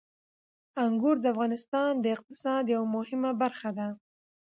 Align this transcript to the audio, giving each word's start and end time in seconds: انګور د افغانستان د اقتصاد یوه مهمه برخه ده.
انګور 0.83 1.15
د 1.21 1.25
افغانستان 1.33 1.91
د 1.99 2.05
اقتصاد 2.15 2.63
یوه 2.73 2.87
مهمه 2.95 3.31
برخه 3.41 3.69
ده. 3.77 3.87